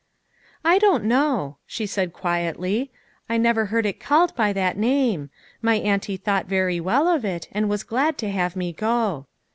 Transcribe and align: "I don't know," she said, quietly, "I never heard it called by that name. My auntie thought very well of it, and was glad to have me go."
"I 0.65 0.79
don't 0.79 1.03
know," 1.03 1.57
she 1.67 1.85
said, 1.85 2.11
quietly, 2.11 2.89
"I 3.29 3.37
never 3.37 3.67
heard 3.67 3.85
it 3.85 3.99
called 3.99 4.35
by 4.35 4.51
that 4.51 4.75
name. 4.75 5.29
My 5.61 5.75
auntie 5.75 6.17
thought 6.17 6.47
very 6.47 6.79
well 6.79 7.07
of 7.07 7.23
it, 7.23 7.47
and 7.51 7.69
was 7.69 7.83
glad 7.83 8.17
to 8.17 8.31
have 8.31 8.55
me 8.55 8.73
go." 8.73 9.27